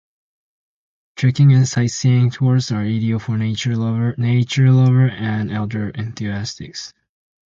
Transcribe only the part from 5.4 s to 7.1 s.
outdoor enthusiasts.